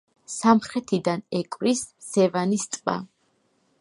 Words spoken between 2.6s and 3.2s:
ტბას.